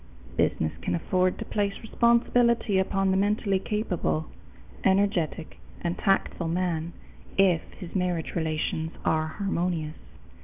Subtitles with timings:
[0.35, 4.25] Business can afford to place responsibility upon the mentally capable,
[4.83, 6.93] energetic, and tactful man
[7.37, 9.97] if his marriage relations are harmonious.